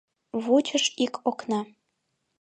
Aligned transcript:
Вучыш 0.43 0.85
ик 1.03 1.13
окна. 1.29 1.61